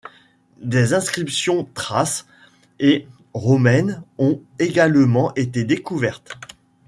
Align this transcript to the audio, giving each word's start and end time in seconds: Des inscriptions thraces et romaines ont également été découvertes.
Des 0.63 0.95
inscriptions 0.95 1.69
thraces 1.75 2.25
et 2.79 3.05
romaines 3.35 4.01
ont 4.17 4.41
également 4.57 5.31
été 5.35 5.63
découvertes. 5.63 6.35